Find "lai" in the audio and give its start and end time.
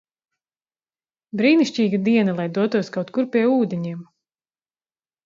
2.39-2.47